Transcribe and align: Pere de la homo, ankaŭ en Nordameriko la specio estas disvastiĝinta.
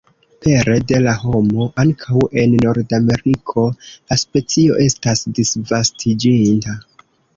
Pere 0.43 0.75
de 0.91 1.01
la 1.07 1.11
homo, 1.25 1.67
ankaŭ 1.83 2.23
en 2.43 2.55
Nordameriko 2.63 3.67
la 3.91 4.17
specio 4.25 4.81
estas 4.87 5.23
disvastiĝinta. 5.41 6.79